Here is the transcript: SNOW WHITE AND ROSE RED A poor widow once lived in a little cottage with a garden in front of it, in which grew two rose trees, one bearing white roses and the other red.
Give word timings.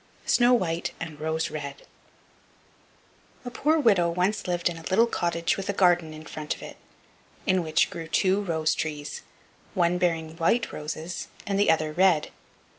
SNOW 0.25 0.53
WHITE 0.55 0.91
AND 0.99 1.19
ROSE 1.21 1.51
RED 1.51 1.85
A 3.45 3.51
poor 3.51 3.77
widow 3.77 4.09
once 4.09 4.47
lived 4.47 4.67
in 4.67 4.75
a 4.75 4.81
little 4.89 5.05
cottage 5.05 5.57
with 5.57 5.69
a 5.69 5.73
garden 5.73 6.11
in 6.11 6.25
front 6.25 6.55
of 6.55 6.63
it, 6.63 6.77
in 7.45 7.61
which 7.61 7.91
grew 7.91 8.07
two 8.07 8.41
rose 8.41 8.73
trees, 8.73 9.21
one 9.75 9.99
bearing 9.99 10.37
white 10.37 10.73
roses 10.73 11.27
and 11.45 11.59
the 11.59 11.69
other 11.69 11.93
red. 11.93 12.31